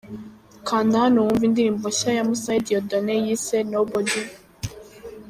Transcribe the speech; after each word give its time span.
Kanda 0.67 0.95
hano 1.03 1.17
wumve 1.25 1.43
indirimbo 1.47 1.85
nshya 1.91 2.11
ya 2.17 2.23
Musabe 2.29 2.59
Dieudonne 2.65 3.13
yise 3.25 3.57
'Nobody'. 3.63 4.29